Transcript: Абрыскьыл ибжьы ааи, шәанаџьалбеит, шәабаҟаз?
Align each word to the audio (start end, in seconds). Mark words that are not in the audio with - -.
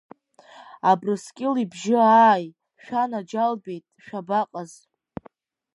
Абрыскьыл 0.89 1.55
ибжьы 1.63 1.97
ааи, 2.21 2.47
шәанаџьалбеит, 2.83 3.85
шәабаҟаз? 4.03 4.71